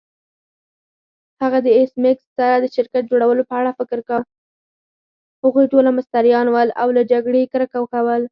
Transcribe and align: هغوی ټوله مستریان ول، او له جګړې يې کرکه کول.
هغوی 1.41 1.59
ټوله 5.71 5.89
مستریان 5.97 6.47
ول، 6.49 6.69
او 6.81 6.87
له 6.95 7.01
جګړې 7.11 7.39
يې 7.43 7.51
کرکه 7.53 7.79
کول. 7.91 8.19